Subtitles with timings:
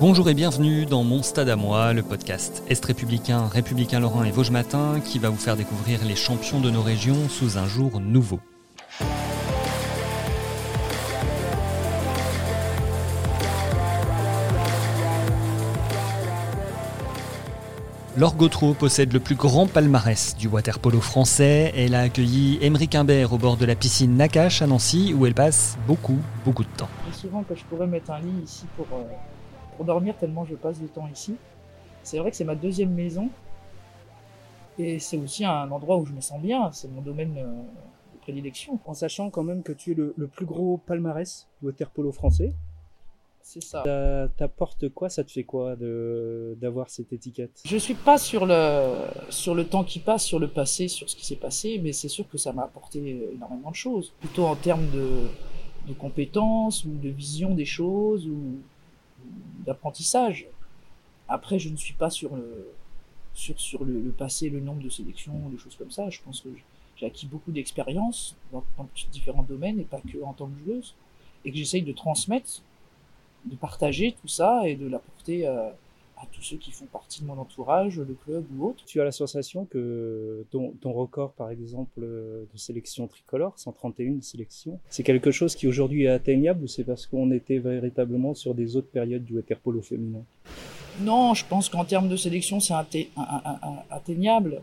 [0.00, 4.32] Bonjour et bienvenue dans Mon Stade à moi, le podcast Est républicain, républicain Lorrain et
[4.32, 8.00] Vosges Matin qui va vous faire découvrir les champions de nos régions sous un jour
[8.00, 8.40] nouveau.
[18.16, 21.72] Laure Gautreau possède le plus grand palmarès du waterpolo français.
[21.76, 25.34] Elle a accueilli Émeric Imbert au bord de la piscine Nakache à Nancy où elle
[25.34, 26.88] passe beaucoup, beaucoup de temps.
[27.12, 29.02] Souvent que je pourrais mettre un lit ici pour, euh,
[29.76, 31.36] pour dormir tellement je passe du temps ici.
[32.02, 33.28] C'est vrai que c'est ma deuxième maison
[34.78, 36.70] et c'est aussi un endroit où je me sens bien.
[36.72, 37.46] C'est mon domaine euh,
[38.14, 38.78] de prédilection.
[38.86, 42.52] En sachant quand même que tu es le, le plus gros palmarès du waterpolo français.
[43.46, 43.82] C'est ça.
[43.84, 45.10] Ça t'apporte quoi?
[45.10, 47.62] Ça te fait quoi de d'avoir cette étiquette?
[47.66, 48.94] Je suis pas sur le
[49.28, 52.08] sur le temps qui passe, sur le passé, sur ce qui s'est passé, mais c'est
[52.08, 54.14] sûr que ça m'a apporté énormément de choses.
[54.20, 55.28] Plutôt en termes de,
[55.88, 58.56] de compétences ou de vision des choses ou
[59.66, 60.46] d'apprentissage.
[61.28, 62.68] Après, je ne suis pas sur le
[63.34, 66.08] sur sur le, passé, le nombre de sélections, des choses comme ça.
[66.10, 66.48] Je pense que
[66.96, 68.64] j'ai acquis beaucoup d'expérience dans,
[69.12, 70.94] différents domaines et pas que en tant que joueuse,
[71.44, 72.62] et que j'essaye de transmettre
[73.44, 75.74] de partager tout ça et de l'apporter à,
[76.16, 78.84] à, tous ceux qui font partie de mon entourage, le club ou autre.
[78.86, 84.78] Tu as la sensation que ton, ton record, par exemple, de sélection tricolore, 131 sélections,
[84.88, 88.76] c'est quelque chose qui aujourd'hui est atteignable ou c'est parce qu'on était véritablement sur des
[88.76, 90.24] autres périodes du waterpolo féminin?
[91.00, 92.74] Non, je pense qu'en termes de sélection, c'est
[93.90, 94.62] atteignable.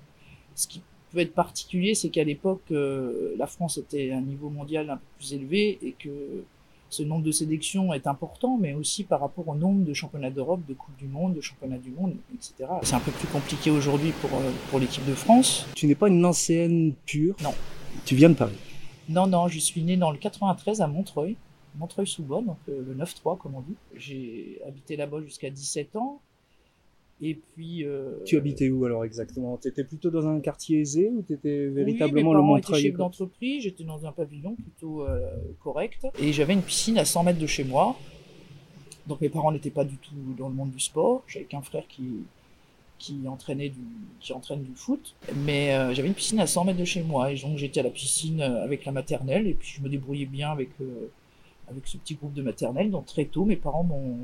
[0.55, 0.81] Ce qui
[1.11, 4.97] peut être particulier, c'est qu'à l'époque, euh, la France était à un niveau mondial un
[4.97, 6.43] peu plus élevé et que
[6.91, 10.59] ce nombre de sélections est important, mais aussi par rapport au nombre de championnats d'Europe,
[10.67, 12.69] de Coupe du Monde, de championnats du monde, etc.
[12.83, 15.65] C'est un peu plus compliqué aujourd'hui pour, euh, pour l'équipe de France.
[15.73, 17.53] Tu n'es pas une ancienne pure Non.
[18.05, 18.57] Tu viens de Paris
[19.07, 21.37] Non, non, je suis né dans le 93 à Montreuil,
[21.75, 23.75] Montreuil-sous-Bois, donc euh, le 9-3 comme on dit.
[23.95, 26.19] J'ai habité là-bas jusqu'à 17 ans.
[27.21, 27.85] Et puis.
[27.85, 29.57] Euh, tu habitais où alors exactement?
[29.57, 32.95] Tu étais plutôt dans un quartier aisé ou tu étais véritablement oui, le Montreuil chef
[32.95, 35.29] d'entreprise, j'étais dans un pavillon plutôt euh,
[35.63, 36.07] correct.
[36.19, 37.95] Et j'avais une piscine à 100 mètres de chez moi.
[39.07, 41.23] Donc mes parents n'étaient pas du tout dans le monde du sport.
[41.27, 42.23] J'avais qu'un frère qui,
[42.97, 43.81] qui, entraînait du,
[44.19, 45.15] qui entraîne du foot.
[45.45, 47.31] Mais euh, j'avais une piscine à 100 mètres de chez moi.
[47.31, 49.45] Et donc j'étais à la piscine avec la maternelle.
[49.45, 50.69] Et puis je me débrouillais bien avec,
[51.69, 52.89] avec ce petit groupe de maternelle.
[52.89, 54.17] Donc très tôt, mes parents m'ont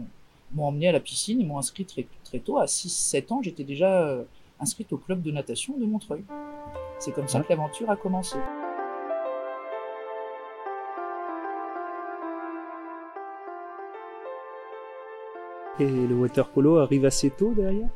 [0.53, 2.57] m'ont emmené à la piscine, ils m'ont inscrit très, très tôt.
[2.57, 4.23] À 6-7 ans, j'étais déjà euh,
[4.59, 6.23] inscrite au club de natation de Montreuil.
[6.99, 8.37] C'est comme ça que l'aventure a commencé.
[15.79, 17.89] Et le water polo arrive assez tôt derrière?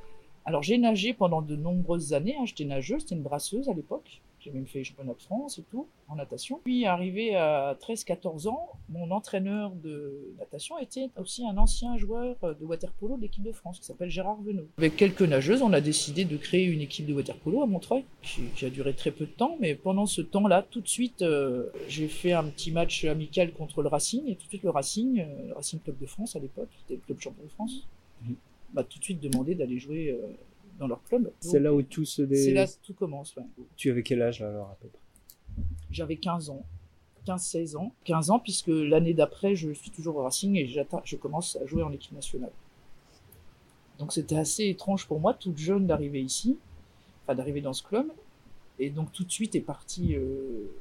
[0.46, 2.46] Alors j'ai nagé pendant de nombreuses années, hein.
[2.46, 4.22] j'étais nageuse, j'étais une brasseuse à l'époque.
[4.44, 6.60] J'ai même fait championnat de France et tout, en natation.
[6.64, 12.66] Puis, arrivé à 13-14 ans, mon entraîneur de natation était aussi un ancien joueur de
[12.66, 14.68] waterpolo de l'équipe de France, qui s'appelle Gérard Venot.
[14.80, 18.42] Avec quelques nageuses, on a décidé de créer une équipe de waterpolo à Montreuil, qui,
[18.56, 21.70] qui a duré très peu de temps, mais pendant ce temps-là, tout de suite, euh,
[21.88, 25.20] j'ai fait un petit match amical contre le Racing, et tout de suite, le Racing,
[25.20, 27.88] euh, le Racing Club de France à l'époque, c'était le club champion de France,
[28.24, 28.34] mmh.
[28.74, 30.10] m'a tout de suite demandé d'aller jouer...
[30.10, 30.34] Euh,
[30.82, 31.32] dans leur club.
[31.40, 32.36] C'est là où tout se dé...
[32.36, 33.44] C'est là où tout commence, ouais.
[33.78, 35.64] Tu avais quel âge alors à peu près?
[35.92, 36.66] J'avais 15 ans.
[37.28, 37.94] 15-16 ans.
[38.06, 41.84] 15 ans puisque l'année d'après, je suis toujours au Racing et je commence à jouer
[41.84, 42.52] en équipe nationale.
[44.00, 46.58] Donc c'était assez étrange pour moi, toute jeune, d'arriver ici,
[47.24, 48.08] enfin d'arriver dans ce club.
[48.80, 50.74] Et donc tout de suite est parti euh,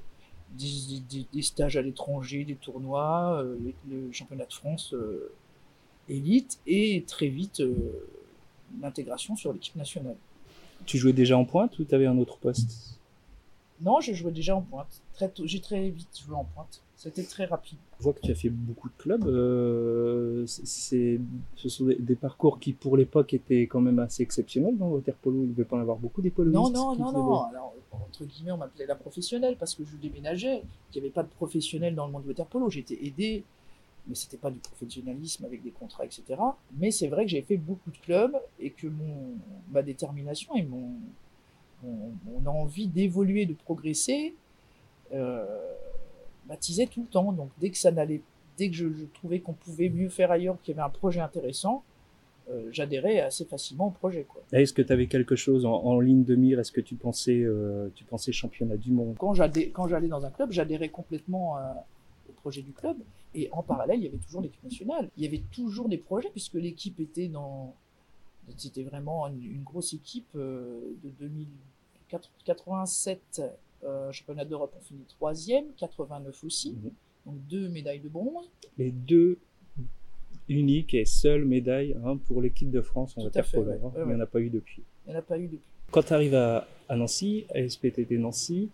[0.53, 3.59] des, des, des, stages à l'étranger, des tournois, euh,
[3.91, 5.35] le championnat de France euh,
[6.09, 7.63] élite, et très vite
[8.81, 10.17] l'intégration sur l'équipe nationale.
[10.87, 12.99] Tu jouais déjà en pointe ou tu avais un autre poste?
[13.83, 15.03] Non, je jouais déjà en pointe.
[15.15, 16.83] Très tôt, j'ai très vite joué en pointe.
[16.97, 17.79] C'était très rapide.
[17.99, 19.27] Je vois que tu as fait beaucoup de clubs.
[19.27, 21.19] Euh, c'est,
[21.57, 25.39] ce sont des, des, parcours qui, pour l'époque, étaient quand même assez exceptionnels dans waterpolo.
[25.43, 26.75] Il ne devait pas en avoir beaucoup des polonistes.
[26.75, 27.43] Non, non, non, non.
[27.45, 30.63] Alors, entre guillemets, on m'appelait la professionnelle parce que je déménageais.
[30.93, 32.69] Il n'y avait pas de professionnels dans le monde du waterpolo.
[32.69, 33.45] J'étais aidé
[34.11, 36.23] mais c'était pas du professionnalisme avec des contrats, etc.
[36.77, 39.37] Mais c'est vrai que j'ai fait beaucoup de clubs et que mon,
[39.71, 40.91] ma détermination et mon,
[41.83, 44.35] mon, mon envie d'évoluer, de progresser,
[45.15, 45.47] euh,
[46.47, 47.33] baptisait tout le temps.
[47.33, 48.21] Donc dès que ça n'allait,
[48.59, 51.21] dès que je, je trouvais qu'on pouvait mieux faire ailleurs, qu'il y avait un projet
[51.21, 51.83] intéressant,
[52.51, 54.27] euh, j'adhérais assez facilement au projet.
[54.53, 56.59] Est-ce que tu avais quelque chose en, en, ligne de mire?
[56.59, 59.15] Est-ce que tu pensais, euh, tu pensais championnat du monde?
[59.19, 61.61] Quand j'allais dans un club, j'adhérais complètement euh,
[62.29, 62.97] au projet du club.
[63.35, 65.11] Et en parallèle, il y avait toujours l'équipe nationale.
[65.17, 67.75] Il y avait toujours des projets puisque l'équipe était dans,
[68.57, 73.43] c'était vraiment une, une, grosse équipe euh, de 2087
[73.83, 76.91] euh, championnat d'Europe, on finit troisième, 89 aussi, mmh.
[77.27, 78.51] donc deux médailles de bronze.
[78.77, 79.39] Les deux
[80.49, 83.71] uniques et seules médailles hein, pour l'équipe de France en waterpolo.
[83.71, 83.81] Ouais.
[83.83, 83.93] Hein.
[83.95, 84.83] Ouais, il n'y en a pas eu depuis.
[85.07, 85.61] Il n'y en a pas eu depuis.
[85.91, 88.69] Quand tu arrives à, à, Nancy, à SPTT Nancy,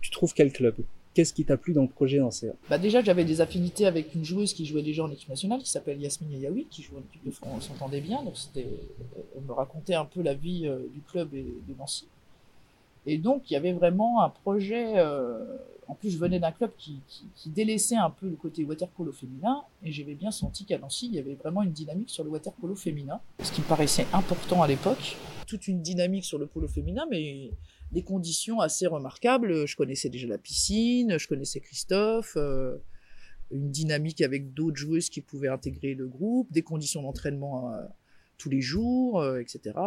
[0.00, 0.74] tu trouves quel club?
[1.14, 4.24] Qu'est-ce qui t'a plu dans le projet NCA bah Déjà, j'avais des affinités avec une
[4.24, 7.24] joueuse qui jouait déjà en équipe nationale, qui s'appelle Yasmine Yaoui, qui jouait en équipe
[7.24, 8.22] de France, on s'entendait bien.
[8.22, 8.66] Donc, c'était,
[9.36, 12.06] elle me racontait un peu la vie euh, du club et de Nancy.
[13.04, 14.94] Et donc, il y avait vraiment un projet.
[14.96, 15.44] Euh,
[15.88, 19.12] en plus, je venais d'un club qui, qui, qui, délaissait un peu le côté waterpolo
[19.12, 22.30] féminin, et j'avais bien senti qu'à Nancy, il y avait vraiment une dynamique sur le
[22.30, 25.16] waterpolo féminin, ce qui me paraissait important à l'époque.
[25.46, 27.50] Toute une dynamique sur le polo féminin, mais
[27.92, 29.66] des conditions assez remarquables.
[29.66, 32.36] Je connaissais déjà la piscine, je connaissais Christophe.
[32.36, 32.76] Euh,
[33.50, 37.82] une dynamique avec d'autres joueuses qui pouvaient intégrer le groupe, des conditions d'entraînement euh,
[38.38, 39.78] tous les jours, euh, etc.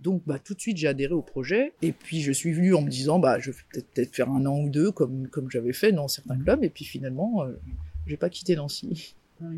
[0.00, 2.82] Donc bah, tout de suite j'ai adhéré au projet et puis je suis venu en
[2.82, 5.74] me disant bah je vais peut-être peut faire un an ou deux comme comme j'avais
[5.74, 7.46] fait dans certains clubs et puis finalement
[8.06, 9.14] j'ai pas quitté Nancy.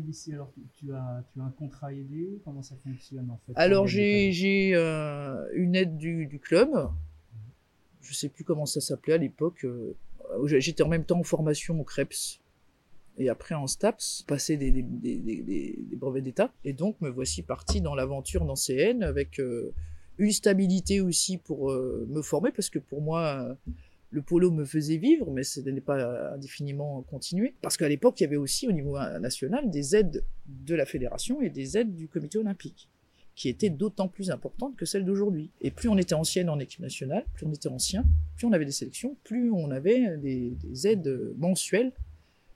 [0.07, 2.39] Ici, alors tu as tu as un contrat aidé?
[2.45, 3.53] Comment ça fonctionne en fait?
[3.55, 6.69] Alors j'ai j'ai euh, une aide du, du club.
[8.03, 9.63] Je sais plus comment ça s'appelait à l'époque.
[9.63, 9.95] Euh,
[10.45, 12.39] J'étais en même temps en formation au Krebs
[13.17, 14.85] et après en STAPS, passer des,
[15.95, 16.51] brevets d'État.
[16.65, 19.73] Et donc me voici parti dans l'aventure dans CN avec euh,
[20.17, 23.57] une stabilité aussi pour euh, me former parce que pour moi
[24.09, 28.23] le polo me faisait vivre mais ce n'est pas indéfiniment continué parce qu'à l'époque il
[28.23, 32.07] y avait aussi au niveau national des aides de la fédération et des aides du
[32.07, 32.89] comité olympique
[33.35, 35.49] qui étaient d'autant plus importantes que celles d'aujourd'hui.
[35.61, 38.65] Et plus on était ancienne en équipe nationale, plus on était ancien, plus on avait
[38.65, 41.91] des sélections, plus on avait des, des aides mensuelles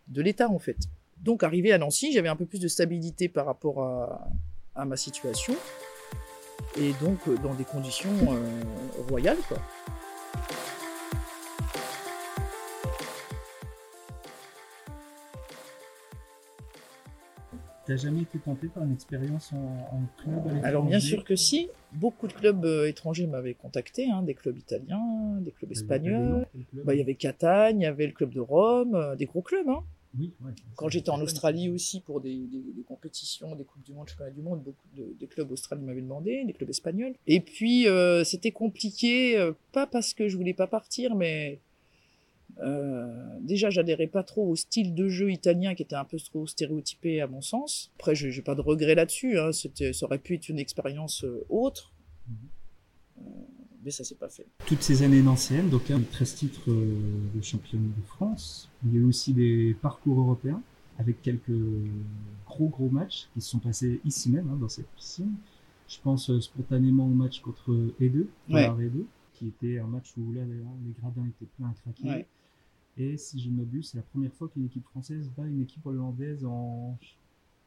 [0.08, 0.78] de l'État en fait.
[1.24, 5.56] Donc arrivé à Nancy, j'avais un peu plus de stabilité par rapport à, ma situation
[6.80, 8.38] et donc dans des conditions euh,
[9.10, 9.58] royales quoi.
[17.88, 21.38] T'as jamais été tenté par une expérience en, en club à Alors bien sûr que
[21.38, 26.46] si, beaucoup de clubs euh, étrangers m'avaient contacté, hein, des clubs italiens, des clubs espagnols.
[26.70, 29.26] Club bah, il y avait Catagne, il y avait le club de Rome, euh, des
[29.26, 29.70] gros clubs.
[29.70, 29.84] Hein.
[30.18, 33.94] Oui, ouais, Quand j'étais en Australie aussi pour des, des, des, compétitions, des coupes du
[33.94, 37.14] monde, championnats du monde, beaucoup de, des clubs australiens m'avaient demandé, des clubs espagnols.
[37.28, 41.60] Et puis euh, c'était compliqué, euh, pas parce que je voulais pas partir, mais
[42.62, 46.48] euh, déjà j'adhérais pas trop au style de jeu italien qui était un peu trop
[46.48, 47.92] stéréotypé à mon sens.
[48.00, 51.24] Après je j'ai pas de regret là-dessus, hein, c'était ça aurait pu être une expérience
[51.24, 51.94] euh, autre.
[52.28, 53.24] Mm -hmm.
[53.84, 54.48] mais ça s'est pas fait.
[54.66, 56.70] Toutes ces années d'anciennes, donc hein, 13 titres
[57.36, 60.62] de championne de France, il y a eu aussi des parcours européens
[61.00, 61.62] avec quelques
[62.46, 65.34] gros gros matchs qui se sont passés ici même hein, dans cette piscine.
[65.88, 67.72] Je pense euh, spontanément au match contre
[68.02, 68.68] E2, ouais.
[68.70, 69.06] E2
[69.38, 72.10] qui était un match où là les gradins étaient pleins à craquer.
[72.10, 72.28] Ouais.
[72.98, 75.86] Et si je ne m'abuse, c'est la première fois qu'une équipe française bat une équipe
[75.86, 76.98] hollandaise en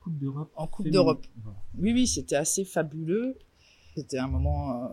[0.01, 0.51] Coupe d'Europe.
[0.57, 1.27] En Coupe d'Europe.
[1.43, 1.59] Voilà.
[1.79, 3.37] Oui, oui, c'était assez fabuleux.
[3.95, 4.89] C'était un moment euh,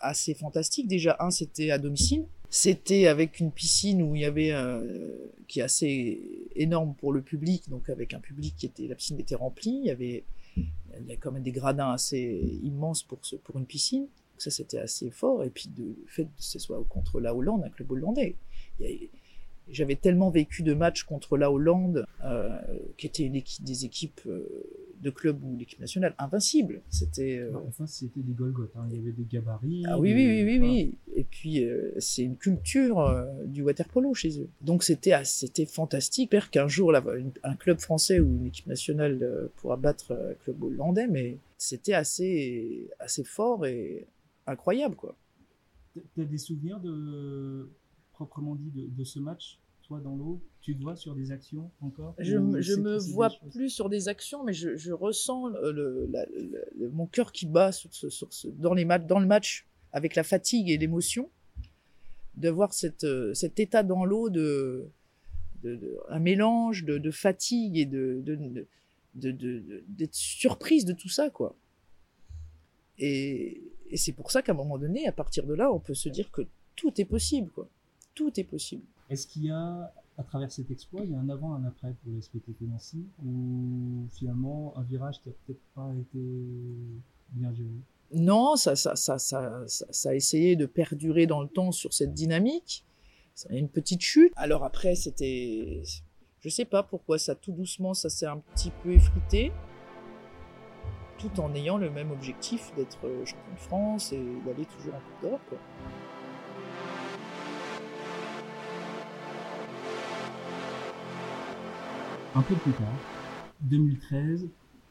[0.00, 0.88] assez fantastique.
[0.88, 2.26] Déjà, un, c'était à domicile.
[2.50, 5.16] C'était avec une piscine où il y avait, euh,
[5.48, 9.18] qui est assez énorme pour le public, donc avec un public qui était, la piscine
[9.18, 9.80] était remplie.
[9.82, 10.24] Il y avait,
[10.56, 14.02] il y a quand même des gradins assez immenses pour ce, pour une piscine.
[14.02, 15.44] Donc ça, c'était assez fort.
[15.44, 18.36] Et puis, de, le fait que ce soit contre la Hollande, un club hollandais.
[18.78, 19.08] Il y a,
[19.68, 22.58] j'avais tellement vécu de matchs contre la Hollande, euh,
[22.96, 24.46] qui était une équipe, des équipes euh,
[25.00, 26.82] de club ou l'équipe nationale invincible.
[26.88, 27.38] C'était.
[27.38, 27.52] Euh...
[27.66, 28.70] Enfin, c'était des Golgoth.
[28.76, 28.86] Hein.
[28.90, 29.84] Il y avait des gabarits.
[29.86, 30.14] Ah oui, des...
[30.14, 30.94] oui, oui, oui, oui.
[31.16, 34.48] Et puis, euh, c'est une culture euh, du waterpolo chez eux.
[34.60, 36.30] Donc, c'était c'était fantastique.
[36.32, 37.04] J'espère qu'un jour, là,
[37.42, 42.88] un club français ou une équipe nationale pourra battre un club hollandais, mais c'était assez,
[42.98, 44.06] assez fort et
[44.46, 45.14] incroyable, quoi.
[46.16, 47.68] T'as des souvenirs de
[48.24, 51.70] proprement dit de, de ce match toi dans l'eau tu te vois sur des actions
[51.80, 56.06] encore je, je me vois plus sur des actions mais je, je ressens le, le,
[56.10, 59.26] la, le, mon cœur qui bat sur ce, sur ce, dans les matchs dans le
[59.26, 61.30] match avec la fatigue et l'émotion
[62.36, 64.88] de voir cette, cet état dans l'eau de,
[65.62, 68.22] de, de, un mélange de, de fatigue et de,
[69.14, 71.54] d'être surprise de tout ça quoi.
[72.98, 75.94] Et, et c'est pour ça qu'à un moment donné à partir de là on peut
[75.94, 76.42] se dire que
[76.76, 77.68] tout est possible quoi
[78.14, 78.84] tout est possible.
[79.10, 81.94] Est-ce qu'il y a à travers cet exploit, il y a un avant, un après
[82.02, 86.18] pour le SPTT Nancy, où finalement un virage qui a peut-être pas été
[87.30, 87.68] bien géré?
[88.14, 92.12] Non, ça, ça, ça, ça, ça, a essayé de perdurer dans le temps sur cette
[92.12, 92.84] dynamique.
[93.34, 94.32] Ça a une petite chute.
[94.36, 95.82] Alors après, c'était,
[96.40, 99.50] je sais pas pourquoi ça, tout doucement, ça s'est un petit peu effrité,
[101.18, 105.22] tout en ayant le même objectif d'être champion de France et d'aller toujours en Coupe
[105.22, 105.54] d'Europe.
[112.34, 112.94] Un peu plus tard,
[113.62, 114.46] 2013,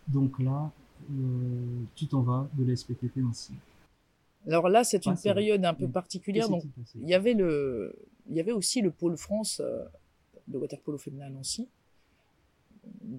[0.07, 0.71] donc là,
[1.11, 3.53] euh, tu t'en vas de la SPTT Nancy.
[4.47, 6.49] Alors là, c'est une période un peu particulière.
[6.49, 6.63] Donc,
[6.95, 7.95] il y avait le,
[8.29, 9.83] il y avait aussi le pôle France euh,
[10.47, 11.67] de waterpolo féminin à Nancy.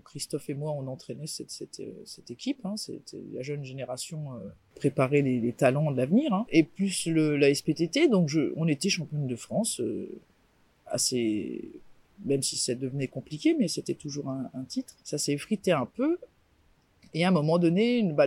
[0.04, 2.64] Christophe et moi, on entraînait cette, cette, cette équipe.
[2.64, 4.38] Hein, C'était la jeune génération euh,
[4.74, 6.32] préparer les, talents de l'avenir.
[6.32, 6.46] Hein.
[6.50, 10.08] Et plus le, la SPTT, donc je, on était championne de France euh,
[10.86, 11.70] assez
[12.24, 14.96] même si ça devenait compliqué, mais c'était toujours un, titre.
[15.04, 16.18] Ça s'est effrité un peu.
[17.14, 18.26] Et à un moment donné, bah,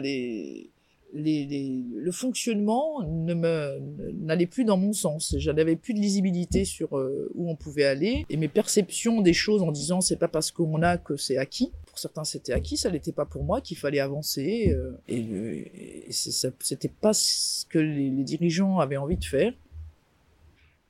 [1.14, 3.80] le fonctionnement ne me
[4.14, 5.36] n'allait plus dans mon sens.
[5.38, 9.34] Je n'avais plus de lisibilité sur euh, où on pouvait aller et mes perceptions des
[9.34, 11.72] choses en disant c'est pas parce qu'on a que c'est acquis.
[11.88, 16.12] Pour certains c'était acquis, ça n'était pas pour moi qu'il fallait avancer euh, et, et
[16.12, 19.54] c'était pas ce que les, dirigeants avaient envie de faire.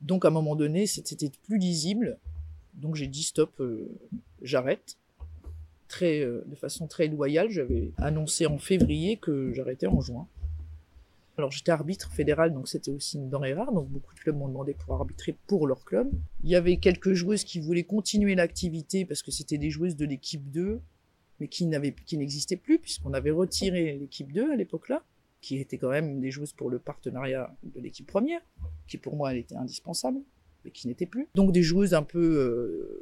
[0.00, 2.18] Donc à un moment donné c'était plus lisible
[2.76, 3.88] donc j'ai dit stop, euh,
[4.42, 4.96] j'arrête.
[5.88, 10.26] Très, euh, de façon très loyale, j'avais annoncé en février que j'arrêtais en juin.
[11.38, 14.48] Alors j'étais arbitre fédéral, donc c'était aussi une denrée rare, donc beaucoup de clubs m'ont
[14.48, 16.10] demandé pour arbitrer pour leur club.
[16.42, 20.06] Il y avait quelques joueuses qui voulaient continuer l'activité parce que c'était des joueuses de
[20.06, 20.80] l'équipe 2,
[21.38, 25.04] mais qui n'existaient plus puisqu'on avait retiré l'équipe 2 à l'époque-là,
[25.42, 28.40] qui était quand même des joueuses pour le partenariat de l'équipe première,
[28.88, 30.20] qui pour moi était indispensable
[30.72, 31.28] qui n'était plus.
[31.34, 33.00] Donc des joueuses un peu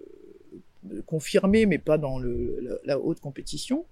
[0.93, 2.19] euh, confirmées, mais pas dans
[2.85, 3.85] la, haute compétition.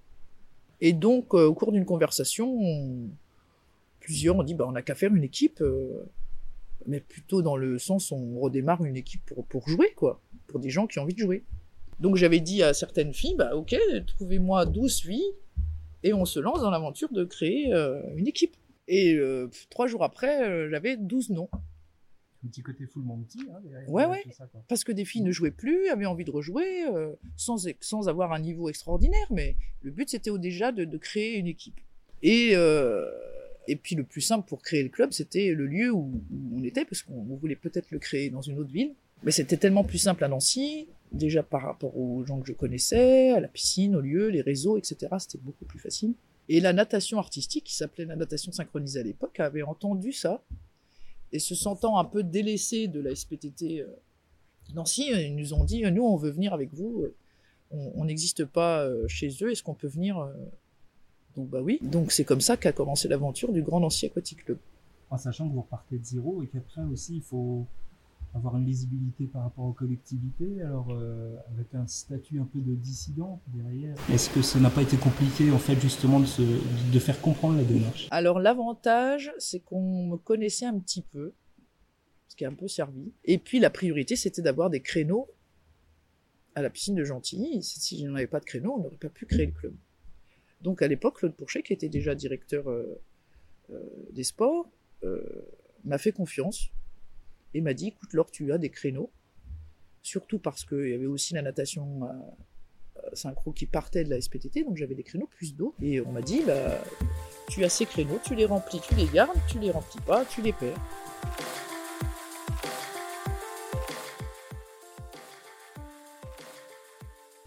[0.80, 2.58] Et donc, euh, au cours d'une conversation,
[4.00, 6.04] plusieurs ont dit bah, on n'a qu'à faire une équipe, euh,
[6.86, 10.60] mais plutôt dans le sens où on redémarre une équipe pour, pour jouer, quoi, pour
[10.60, 11.44] des gens qui ont envie de jouer.
[12.00, 13.76] Donc j'avais dit à certaines filles bah, ok,
[14.06, 15.32] trouvez-moi 12 filles
[16.02, 17.72] et on se lance dans l'aventure de créer
[18.16, 18.56] une équipe.
[18.88, 19.16] Et
[19.70, 21.48] trois jours après, j'avais 12 noms
[22.44, 23.38] un petit côté full Monty.
[23.50, 24.24] Hein, ouais, ouais.
[24.68, 28.32] Parce que des filles ne jouaient plus, avaient envie de rejouer, euh, sans, sans avoir
[28.32, 29.26] un niveau extraordinaire.
[29.30, 31.80] Mais le but, c'était déjà de, de, créer une équipe.
[32.22, 33.08] Et, euh,
[33.68, 36.20] et puis le plus simple pour créer le club, c'était le lieu où,
[36.56, 38.94] on était, parce qu'on voulait peut-être le créer dans une autre ville.
[39.22, 43.30] Mais c'était tellement plus simple à Nancy, déjà par rapport aux gens que je connaissais,
[43.30, 45.14] à la piscine, au lieu, les réseaux, etc.
[45.20, 46.14] C'était beaucoup plus facile.
[46.48, 50.42] Et la natation artistique, qui s'appelait la natation synchronisée à l'époque, avait entendu ça
[51.32, 53.86] et se sentant un peu délaissés de la SPTT euh,
[54.74, 57.06] Nancy, ils nous ont dit, nous, on veut venir avec vous,
[57.72, 60.32] on n'existe pas euh, chez eux, est-ce qu'on peut venir euh
[61.36, 64.58] Donc bah oui, donc c'est comme ça qu'a commencé l'aventure du Grand Nancy Aquatic Club.
[65.10, 67.66] En sachant que vous repartez de zéro et qu'après aussi, il faut
[68.34, 72.74] avoir une lisibilité par rapport aux collectivités, alors euh, avec un statut un peu de
[72.74, 73.94] dissident derrière.
[74.10, 78.08] Est-ce que ça n'a pas été compliqué en fait justement de, faire comprendre la démarche?
[78.10, 81.34] Alors l'avantage, c'est qu'on me connaissait un petit peu,
[82.28, 83.12] ce qui a un peu servi.
[83.24, 85.28] Et puis la priorité, c'était d'avoir des créneaux
[86.54, 87.62] à la piscine de Gentilly.
[87.62, 89.74] Si je n'avais pas de créneaux, on n'aurait pas pu créer le club.
[90.62, 92.98] Donc à l'époque, Claude Pourchet, qui était déjà directeur euh,
[93.70, 93.78] euh,
[94.12, 94.70] des sports,
[95.84, 96.70] m'a fait confiance
[97.54, 99.10] et m'a dit écoute Laure tu as des créneaux.
[100.02, 102.08] Surtout parce qu'il y avait aussi la natation euh,
[102.98, 105.74] euh, synchro qui partait de la SPTT donc j'avais des créneaux plus d'eau.
[105.80, 106.82] Et on m'a dit bah
[107.48, 110.42] tu as ces créneaux tu les remplis tu les gardes tu les remplis pas tu
[110.42, 110.76] les perds.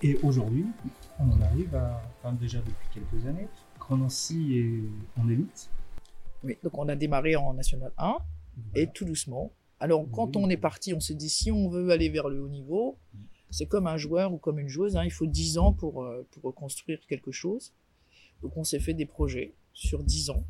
[0.01, 0.65] Et aujourd'hui
[1.19, 3.47] on en arrive à enfin déjà depuis quelques années
[3.93, 5.69] Nancy est en élite.
[6.43, 8.17] Oui donc on a démarré en national 1
[8.75, 9.51] et tout doucement
[9.85, 12.49] alors, quand on est parti, on s'est dit, si on veut aller vers le haut
[12.49, 12.97] niveau,
[13.51, 16.27] c'est comme un joueur ou comme une joueuse, hein, il faut 10 ans pour, euh,
[16.31, 17.71] pour reconstruire quelque chose.
[18.41, 20.43] Donc, on s'est fait des projets sur 10 ans.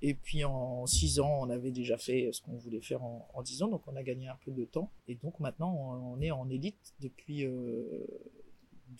[0.00, 3.42] Et puis, en 6 ans, on avait déjà fait ce qu'on voulait faire en, en,
[3.42, 4.90] 10 ans, donc on a gagné un peu de temps.
[5.06, 7.46] Et donc, maintenant, on, est en élite depuis 2-3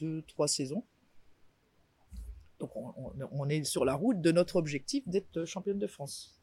[0.05, 0.85] euh, saisons.
[2.61, 2.93] Donc, on,
[3.33, 6.42] on est sur la route de notre objectif d'être championne de France.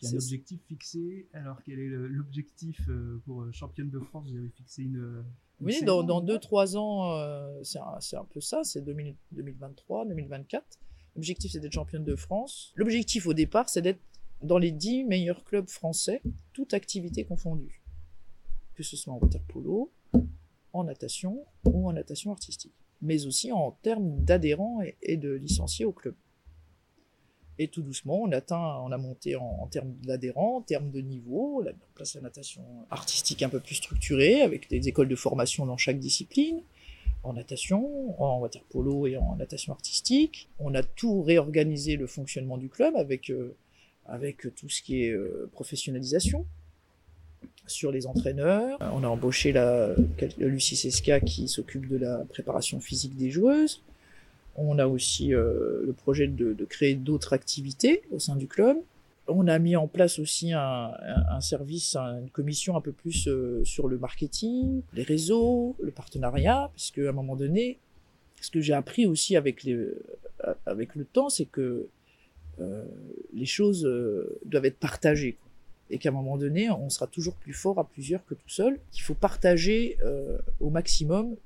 [0.00, 1.28] Il y a un objectif fixé.
[1.32, 4.30] Alors, quel est l'objectif euh, pour euh, championne de France?
[4.30, 4.98] Vous avez fixé une.
[4.98, 5.22] Euh,
[5.60, 10.78] oui, dans 2-3 ans, c'est un, un, peu ça, c'est 2023, 2024.
[11.14, 12.74] L'objectif, c'est d'être championne de France.
[12.76, 14.00] L'objectif au départ, c'est d'être
[14.42, 16.20] dans les 10 meilleurs clubs français,
[16.52, 17.82] toute activité confondue.
[18.74, 19.90] Que ce soit en water polo,
[20.72, 25.92] en natation ou en natation artistique, mais aussi en termes d'adhérents et, de licenciés au
[25.92, 26.14] club.
[27.58, 28.32] Et tout doucement, on
[28.92, 32.20] a monté en, termes d'adhérents, en termes de niveau, on a mis en place la
[32.20, 36.60] natation artistique un peu plus structurée, avec des écoles de formation dans chaque discipline,
[37.22, 40.50] en natation, en water polo et en natation artistique.
[40.58, 43.56] On a tout réorganisé le fonctionnement du club avec, euh,
[44.54, 46.44] tout ce qui est euh, professionnalisation
[47.66, 48.78] sur les entraîneurs.
[48.80, 49.94] On a embauché la,
[50.38, 53.82] Lucie Seska qui s'occupe de la préparation physique des joueuses.
[54.56, 58.78] On a aussi euh, le projet de, créer d'autres activités au sein du club.
[59.28, 60.92] On a mis en place aussi un,
[61.40, 66.98] service, une commission un peu plus euh, sur le marketing, les réseaux, le partenariat, puisque
[66.98, 67.78] à un moment donné,
[68.40, 70.00] ce que j'ai appris aussi avec, euh,
[70.64, 71.88] avec le temps, c'est que
[73.34, 73.86] les choses
[74.46, 75.36] doivent être partagées
[75.90, 78.78] et qu'à un moment donné, on sera toujours plus fort à plusieurs que tout seul.
[78.94, 79.98] Il faut partager
[80.60, 81.36] au maximum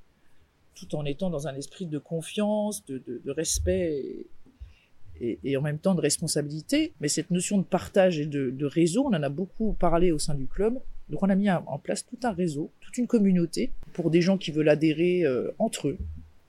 [0.74, 4.26] tout en étant dans un esprit de confiance, de, respect
[5.20, 6.92] et, en même temps de responsabilité.
[7.00, 10.34] Mais cette notion de partage et de, réseau, on en a beaucoup parlé au sein
[10.34, 10.78] du club.
[11.08, 14.38] Donc on a mis en place tout un réseau, toute une communauté pour des gens
[14.38, 15.98] qui veulent adhérer euh, entre eux.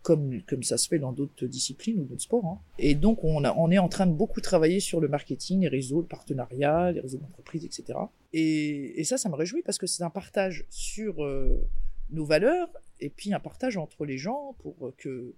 [0.04, 2.44] Comme, comme ça se fait dans d'autres disciplines ou d'autres sports.
[2.44, 2.58] Hein.
[2.80, 5.68] Et donc, on, a, on est en train de beaucoup travailler sur le marketing, les
[5.68, 8.00] réseaux, le partenariat, les réseaux d'entreprise, etc.
[8.34, 11.70] Et, ça, ça me réjouit parce que c'est un partage sur euh,
[12.10, 12.70] nos valeurs
[13.02, 15.36] et puis un partage entre les gens pour que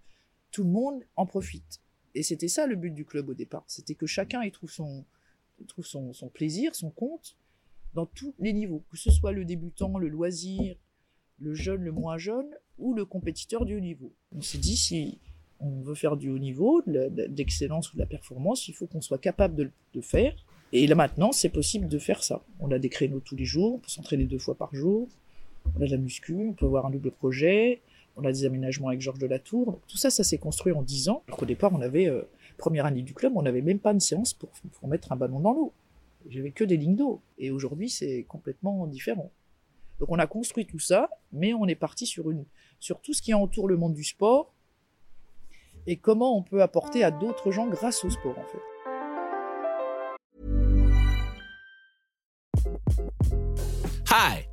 [0.52, 1.82] tout le monde en profite.
[2.16, 3.64] Et c'était ça le but du club au départ.
[3.68, 5.06] C'était que chacun y trouve son,
[6.34, 7.38] plaisir, son compte,
[7.94, 8.84] dans tous les niveaux.
[8.92, 10.76] Que ce soit le débutant, le loisir,
[11.40, 14.14] le jeune, le moins jeune, ou le compétiteur du haut niveau.
[14.36, 15.20] On s'est dit, si
[15.60, 19.18] on veut faire du haut niveau, d'excellence ou de la performance, il faut qu'on soit
[19.18, 20.36] capable de le faire.
[20.72, 22.44] Et là maintenant, c'est possible de faire ça.
[22.60, 25.08] On a des créneaux tous les jours, on peut s'entraîner deux fois par jour,
[25.76, 27.82] on a de la muscu, on peut avoir un double projet,
[28.16, 29.80] on a des aménagements avec Georges de la Tour.
[29.88, 31.24] tout ça, ça s'est construit en 10 ans.
[31.28, 32.22] Alors qu'au départ, on avait, euh,
[32.58, 34.50] première année du club, on n'avait même pas une séance pour,
[34.88, 35.74] mettre un ballon dans l'eau.
[36.30, 37.22] J'avais que des lignes d'eau.
[37.38, 39.32] Et aujourd'hui, c'est complètement différent.
[40.00, 42.32] Donc on a construit tout ça, mais on est parti sur,
[42.80, 44.54] sur tout ce qui entoure le monde du sport
[45.86, 48.60] et comment on peut apporter à d'autres gens grâce au sport en fait.
[54.10, 54.53] Hi.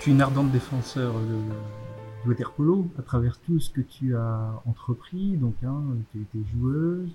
[0.00, 4.62] tu es une ardente défenseur du water polo à travers tout ce que tu as
[4.64, 5.36] entrepris.
[5.36, 5.82] Donc, hein,
[6.12, 7.10] tu as été joueuse,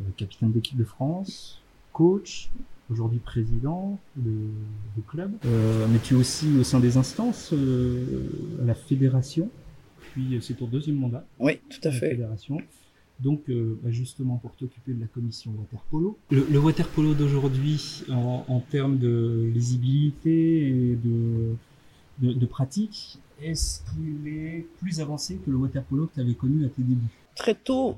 [0.00, 1.62] euh, capitaine d'équipe de France,
[1.92, 2.50] coach,
[2.90, 4.32] aujourd'hui président de,
[5.08, 5.32] club.
[5.46, 8.28] Euh, mais tu es aussi au sein des instances euh,
[8.62, 9.48] à la fédération.
[10.12, 11.24] Puis c'est ton deuxième mandat.
[11.38, 12.10] Oui, tout à, fait.
[12.10, 12.58] fédération.
[13.20, 16.18] Donc, bah, justement, pour t'occuper de la commission water polo.
[16.30, 21.54] Le, water polo d'aujourd'hui, en, en, termes de lisibilité et de
[22.18, 26.64] de, pratique, est-ce qu'il est plus avancé que le water polo que tu avais connu
[26.64, 27.96] à tes débuts Très tôt,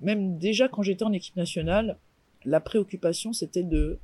[0.00, 1.96] même déjà quand j'étais en équipe nationale,
[2.44, 3.98] la préoccupation c'était de,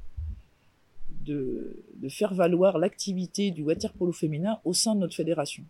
[1.25, 1.77] de,
[2.09, 5.65] faire valoir l'activité du water polo féminin au sein de notre fédération,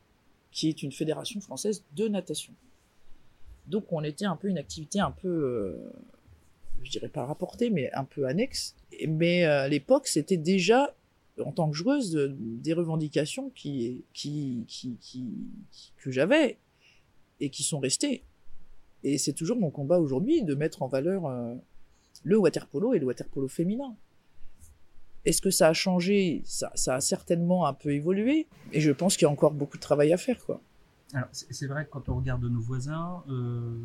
[0.52, 2.52] qui est une fédération française de natation.
[3.66, 5.92] Donc on était un peu une activité un peu, euh,
[6.82, 8.74] je dirais pas rapportée, mais un peu annexe.
[9.06, 10.94] Mais euh, à l'époque, c'était déjà
[11.44, 15.35] en tant que joueuse des revendications qui, qui, qui,
[15.98, 16.59] que j'avais
[17.40, 18.24] et qui sont restées.
[19.03, 21.55] Et c'est toujours mon combat aujourd'hui de mettre en valeur euh,
[22.22, 23.96] le waterpolo et le waterpolo féminin.
[25.24, 26.42] Est-ce que ça a changé?
[26.44, 29.76] Ça, ça, a certainement un peu évolué, et je pense qu'il y a encore beaucoup
[29.76, 30.42] de travail à faire.
[30.44, 30.62] Quoi.
[31.12, 33.76] Alors, c'est vrai que quand on regarde nos voisins, euh,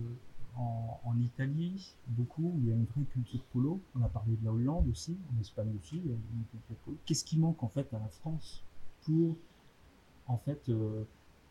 [0.58, 3.80] en, Italie, beaucoup, il y a une vraie culture polo.
[3.96, 6.76] On a parlé de la Hollande aussi, en Espagne aussi, il y a une culture
[6.84, 6.98] polo.
[7.06, 8.64] Qu'est-ce qui manque en fait à la France
[9.04, 9.36] pour
[10.28, 11.04] en fait euh,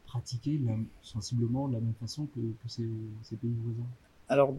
[0.07, 0.61] pratiquer
[1.03, 2.85] sensiblement de la même façon que, ces,
[3.37, 3.89] pays voisins?
[4.29, 4.55] Alors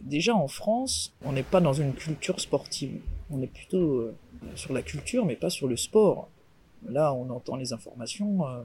[0.00, 3.00] déjà en France, on n'est pas dans une culture sportive.
[3.30, 4.14] On est plutôt euh,
[4.56, 6.28] sur la culture, mais pas sur le sport.
[6.88, 8.62] Là, on entend les informations, euh,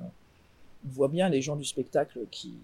[0.86, 2.56] on voit bien les gens du spectacle qui,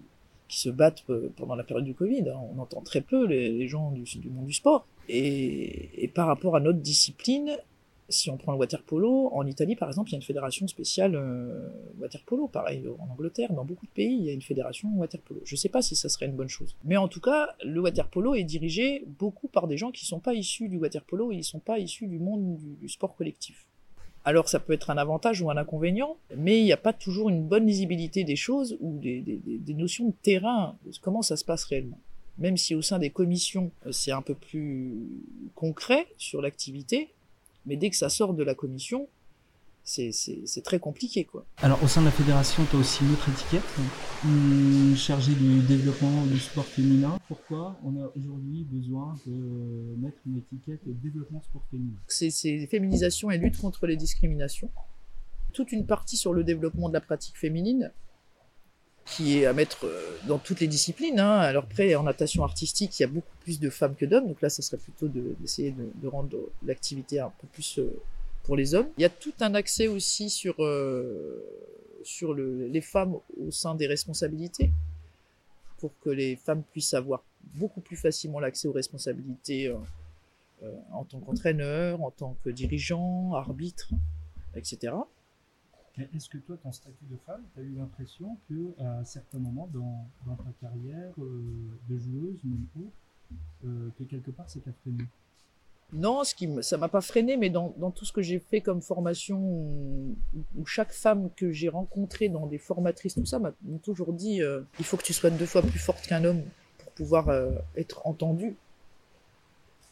[0.48, 2.28] qui se battent euh, pendant la période du Covid.
[2.28, 2.40] Hein.
[2.54, 4.86] On entend très peu les, gens du, monde du sport.
[5.08, 7.56] Et, par rapport à notre discipline,
[8.10, 10.68] Si on prend le water polo, en Italie par exemple, il y a une fédération
[10.68, 12.48] spéciale euh, water polo.
[12.48, 15.40] Pareil en Angleterre, dans beaucoup de pays, il y a une fédération water polo.
[15.44, 16.76] Je ne sais pas si ça serait une bonne chose.
[16.84, 20.08] Mais en tout cas, le water polo est dirigé beaucoup par des gens qui ne
[20.08, 22.88] sont pas issus du water polo et ils ne sont pas issus du monde du,
[22.88, 23.66] sport collectif.
[24.24, 27.28] Alors ça peut être un avantage ou un inconvénient, mais il n'y a pas toujours
[27.28, 31.98] une bonne lisibilité des choses ou des, notions de terrain, comment ça se passe réellement.
[32.38, 34.94] Même si au sein des commissions euh, c'est un peu plus
[35.54, 37.10] concret sur l'activité,
[37.66, 39.08] mais dès que ça sort de la commission,
[39.84, 41.24] c'est très compliqué.
[41.24, 41.44] quoi.
[41.62, 43.62] Alors au sein de la fédération, tu as aussi une autre étiquette,
[44.24, 47.18] hum, chargée du développement du sport féminin.
[47.28, 51.98] Pourquoi on a aujourd'hui besoin de mettre une étiquette développement sport féminin?
[52.08, 54.70] C'est féminisation et lutte contre les discriminations.
[55.52, 57.92] Toute une partie sur le développement de la pratique féminine,
[59.04, 61.20] qui est à mettre euh, dans toutes les disciplines.
[61.20, 61.38] Hein.
[61.38, 64.40] Alors après, en natation artistique, il y a beaucoup plus de femmes que d'hommes, donc
[64.40, 68.00] là, ça serait plutôt d'essayer de, rendre l'activité un peu plus euh,
[68.44, 68.88] pour les hommes.
[68.98, 71.44] Il y a tout un accès aussi sur, euh,
[72.02, 74.70] sur le, les femmes au sein des responsabilités,
[75.78, 79.74] pour que les femmes puissent avoir beaucoup plus facilement l'accès aux responsabilités
[80.92, 83.90] en tant qu'entraîneur, en tant que dirigeant, arbitre,
[84.54, 84.94] etc.
[85.96, 89.68] Est-ce que toi, ton statut de femme, tu as eu l'impression que à certains moments
[89.72, 95.04] dans, dans ta carrière euh, de joueuse, même autre, euh, que quelque part t'a freiné
[95.92, 98.60] Non, ce qui ça m'a pas freiné, mais dans, dans tout ce que j'ai fait
[98.60, 100.16] comme formation, où,
[100.66, 104.84] chaque femme que j'ai rencontrée dans des formatrices, tout ça, m'a toujours dit euh, il
[104.84, 106.42] faut que tu sois deux fois plus forte qu'un homme
[106.78, 107.30] pour pouvoir
[107.76, 108.56] être entendue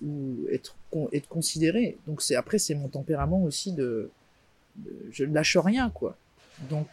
[0.03, 0.77] ou être,
[1.13, 1.99] être considérée.
[2.07, 4.11] Donc c'est après, c'est mon tempérament aussi de
[5.11, 6.17] je ne lâche rien, quoi.
[6.69, 6.87] Donc,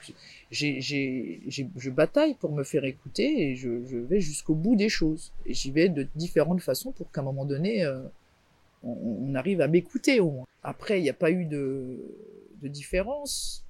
[0.52, 5.32] j'ai, je bataille pour me faire écouter et je, vais jusqu'au bout des choses.
[5.46, 8.02] Et j'y vais de différentes façons pour qu'à un moment donné, euh,
[8.84, 10.48] on, arrive à m'écouter au moins.
[10.64, 11.98] Après, il n'y a pas eu de,
[12.62, 13.66] différence,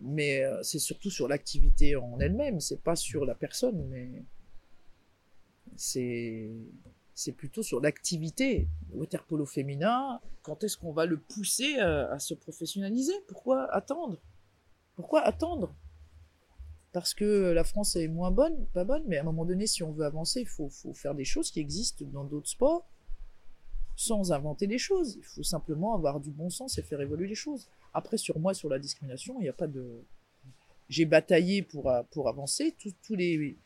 [0.00, 4.10] mais euh, c'est surtout sur l'activité en elle-même, c'est pas sur la personne, mais
[5.76, 8.68] c'est plutôt sur l'activité.
[8.92, 13.14] Water polo féminin, quand est-ce qu'on va le pousser à, se professionnaliser?
[13.28, 14.18] Pourquoi attendre?
[14.96, 15.74] Pourquoi attendre?
[16.92, 19.82] Parce que la France est moins bonne, pas bonne, mais à un moment donné, si
[19.82, 22.86] on veut avancer, il faut, faire des choses qui existent dans d'autres sports
[23.96, 25.16] sans inventer des choses.
[25.16, 27.66] Il faut simplement avoir du bon sens et faire évoluer les choses.
[27.94, 30.04] Après, sur moi, sur la discrimination, il n'y a pas de.
[30.88, 32.74] J'ai bataillé pour, pour avancer.
[33.02, 33.56] Tous, les,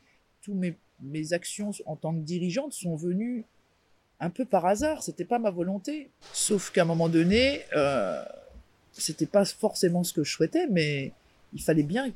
[0.40, 3.45] tous mes mes actions en tant que dirigeante sont venues
[4.19, 5.03] un peu par hasard.
[5.03, 6.11] C'était pas ma volonté.
[6.33, 8.23] Sauf qu'à un moment donné, euh,
[8.93, 11.12] c'était pas forcément ce que je souhaitais, mais
[11.53, 12.12] il fallait bien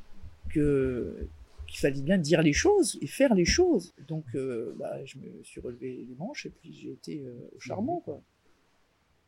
[0.49, 1.27] que
[1.75, 3.93] qu'il fallait bien dire les choses et faire les choses.
[4.07, 7.59] Donc, euh, bah, je me suis relevé les manches et puis j'ai été euh, au
[7.59, 8.21] charbon, quoi.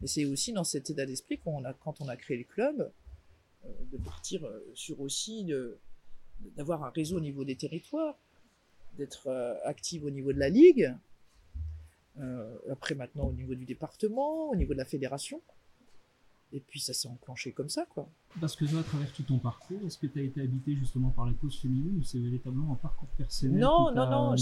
[0.02, 2.90] Et c'est aussi dans cet état d'esprit qu'on a, quand on a créé le club,
[3.66, 5.52] euh, de partir sur aussi
[6.56, 8.18] d'avoir un réseau au niveau des territoires
[8.98, 9.30] d'être
[9.64, 10.92] active au niveau de la ligue,
[12.72, 15.40] après maintenant au niveau du département, au niveau de la fédération.
[16.54, 18.08] Et puis ça s'est enclenché comme ça, quoi.
[18.40, 21.10] Parce que toi, à travers tout ton parcours, est-ce que tu as été habité justement
[21.10, 24.36] par la cause féminine ou c'est véritablement un parcours personnel Non, non, non,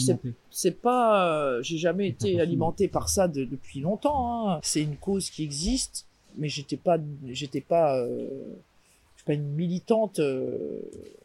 [0.52, 1.30] c'est pas.
[1.30, 4.50] Euh, j'ai jamais été alimenté par ça depuis longtemps.
[4.50, 4.60] Hein.
[4.62, 8.06] C'est une cause qui existe, mais j'étais pas, j'étais pas
[9.26, 10.20] pas une militante.
[10.20, 10.80] Euh,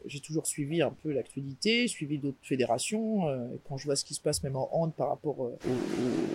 [0.05, 3.29] j'ai toujours suivi un peu l'actualité, suivi d'autres fédérations.
[3.29, 5.57] Euh, quand je vois ce qui se passe même en hand par rapport euh,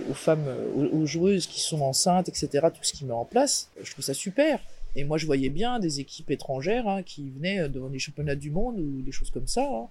[0.09, 0.47] aux, femmes,
[0.93, 4.15] aux, joueuses qui sont enceintes, etc., tout ce qui met en place, je trouve ça
[4.15, 4.61] super.
[4.95, 8.51] Et moi, je voyais bien des équipes étrangères hein, qui venaient devant les championnats du
[8.51, 9.69] monde ou des choses comme ça.
[9.71, 9.89] Hein.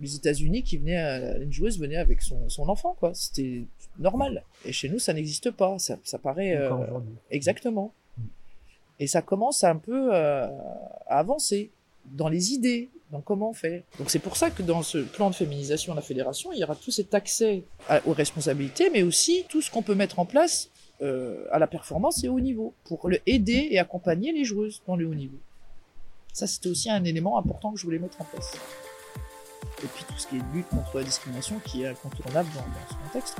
[0.00, 3.14] Les États-Unis qui venaient, une joueuse venait avec son, son enfant, quoi.
[3.14, 3.62] C'était
[3.98, 4.42] normal.
[4.64, 5.78] Et chez nous, ça n'existe pas.
[5.78, 6.58] Ça, ça paraît
[7.30, 7.92] exactement.
[9.00, 10.46] Et ça commence un peu euh,
[11.06, 11.70] à avancer
[12.06, 13.82] dans les idées, dans comment faire.
[13.98, 16.64] Donc c'est pour ça que dans ce plan de féminisation de la fédération, il y
[16.64, 17.64] aura tout cet accès
[18.06, 20.70] aux responsabilités, mais aussi tout ce qu'on peut mettre en place
[21.02, 24.94] euh, à la performance et au haut niveau, pour aider et accompagner les joueuses dans
[24.94, 25.38] le haut niveau.
[26.32, 28.52] Ça, c'était aussi un élément important que je voulais mettre en place.
[29.82, 32.94] Et puis tout ce qui est lutte contre la discrimination qui est incontournable dans ce
[33.06, 33.36] contexte.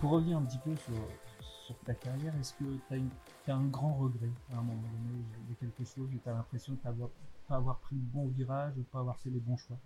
[0.00, 4.30] Pour revenir un petit peu sur, ta carrière, est-ce que tu as, un grand regret
[4.52, 7.06] à un moment donné de quelque chose où tu as l'impression de ne
[7.48, 9.76] pas avoir pris le bon virage, de ne pas avoir fait les bons choix?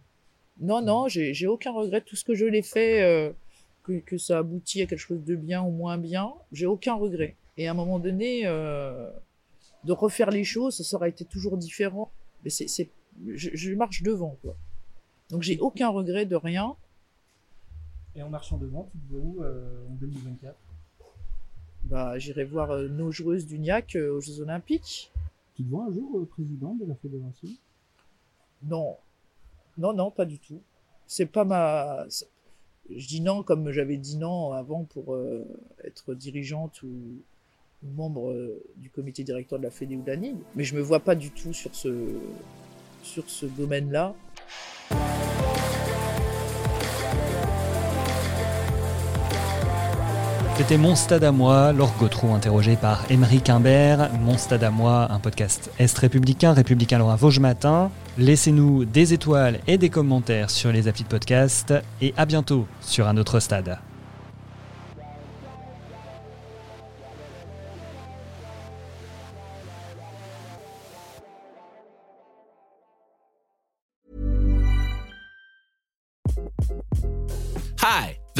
[0.60, 2.02] Non, non, j'ai aucun regret.
[2.02, 3.32] Tout ce que je l'ai fait, euh,
[3.82, 7.36] que, ça aboutit à quelque chose de bien ou moins bien, j'ai aucun regret.
[7.56, 9.10] Et à un moment donné, euh,
[9.84, 12.12] de refaire les choses, ça aurait été toujours différent.
[12.44, 12.90] Mais c'est,
[13.34, 14.56] je, je, marche devant, quoi.
[15.30, 16.76] Donc j'ai aucun regret de rien.
[18.14, 20.54] Et en marchant devant, tu te vois où euh, en 2024
[21.84, 25.10] Bah, j'irai voir euh, nos joueuses du NIAC euh, aux Jeux Olympiques.
[25.54, 27.48] Tu te vois un jour euh, président de la fédération?
[28.64, 28.96] Non,
[29.78, 30.60] non, non, pas du tout.
[31.06, 32.06] C'est pas ma.
[32.90, 35.44] Je dis non comme j'avais dit non avant pour euh,
[35.84, 36.90] être dirigeante ou,
[37.82, 40.36] membre euh, du comité directeur de la Fédé ou de la Ligue.
[40.54, 41.92] Mais je me vois pas du tout sur ce,
[43.02, 44.14] sur ce domaine-là.
[50.62, 54.08] C'était Mon Stade à moi, Laure Gautreau interrogée par Émeric Imbert.
[54.20, 57.90] Mon Stade à moi, un podcast Est républicain, républicain Laura Vosges Matin.
[58.16, 61.74] Laissez-nous des étoiles et des commentaires sur les applis de podcast.
[62.00, 63.76] Et à bientôt sur un autre stade.